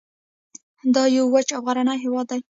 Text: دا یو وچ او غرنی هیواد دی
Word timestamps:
دا 0.93 1.03
یو 1.15 1.25
وچ 1.33 1.47
او 1.55 1.61
غرنی 1.67 1.95
هیواد 2.03 2.25
دی 2.29 2.41